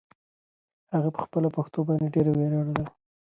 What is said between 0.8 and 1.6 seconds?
هغه په خپله